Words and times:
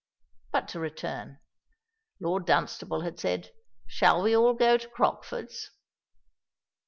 But 0.51 0.67
to 0.69 0.79
return. 0.79 1.37
Lord 2.19 2.47
Dunstable 2.47 3.01
had 3.01 3.19
said, 3.19 3.51
"Shall 3.85 4.23
we 4.23 4.35
all 4.35 4.55
go 4.55 4.75
to 4.79 4.89
Crockford's?" 4.89 5.69